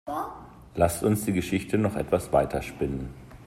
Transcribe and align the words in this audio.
Lasst 0.73 1.03
uns 1.03 1.25
die 1.25 1.31
Geschichte 1.31 1.77
noch 1.77 1.95
etwas 1.95 2.33
weiter 2.33 2.63
spinnen. 2.63 3.13